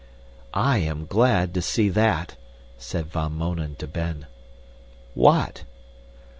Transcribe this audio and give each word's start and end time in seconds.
"I 0.55 0.79
am 0.79 1.05
glad 1.05 1.53
to 1.53 1.61
see 1.61 1.87
that," 1.89 2.35
said 2.79 3.05
Van 3.11 3.31
Mounen 3.33 3.75
to 3.75 3.85
Ben. 3.87 4.25
"What?" 5.13 5.63